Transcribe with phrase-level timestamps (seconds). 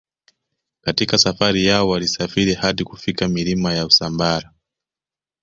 [0.81, 4.51] Katika safari yao walisafiri hadi kufika milima ya Usambara